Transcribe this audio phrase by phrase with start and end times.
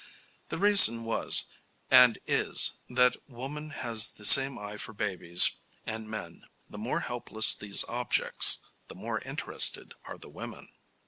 [0.49, 1.45] The reason was,
[1.91, 6.41] and is, that woman has the same eye for babies and men.
[6.67, 10.69] The more helpless these objects, the more interested are the women.